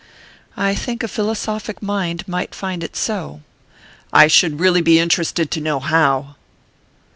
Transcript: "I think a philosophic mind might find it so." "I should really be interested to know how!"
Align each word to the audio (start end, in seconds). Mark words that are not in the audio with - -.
"I 0.57 0.73
think 0.73 1.03
a 1.03 1.07
philosophic 1.07 1.79
mind 1.79 2.27
might 2.27 2.55
find 2.55 2.83
it 2.83 2.95
so." 2.95 3.41
"I 4.11 4.25
should 4.25 4.59
really 4.59 4.81
be 4.81 4.97
interested 4.97 5.51
to 5.51 5.61
know 5.61 5.79
how!" 5.79 6.37